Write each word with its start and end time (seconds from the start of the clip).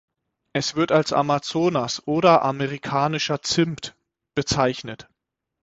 Es 0.53 0.73
wird 0.75 0.91
als 0.91 1.13
"Amazonas" 1.13 2.01
oder 2.07 2.41
"Amerikanischer 2.43 3.43
Zimt" 3.43 3.93
bezeichnet. 4.33 5.07